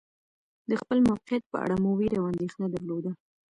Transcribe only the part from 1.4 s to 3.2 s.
په اړه مو وېره او اندېښنه درلوده.